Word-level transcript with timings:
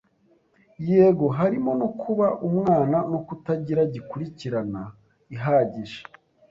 Yego 0.89 1.25
harimo 1.37 1.71
no 1.81 1.87
kuba 2.01 2.27
umwana 2.47 2.97
no 3.11 3.19
kutagira 3.27 3.81
gikurikirana 3.93 4.81
ihagije 5.35 6.01